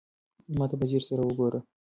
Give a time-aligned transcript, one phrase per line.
[0.57, 1.59] ما ته په ځير سره وگوره.